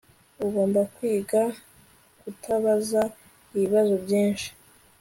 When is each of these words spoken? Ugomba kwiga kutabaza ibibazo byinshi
Ugomba 0.45 0.79
kwiga 0.93 1.41
kutabaza 2.19 3.01
ibibazo 3.53 3.93
byinshi 4.03 4.47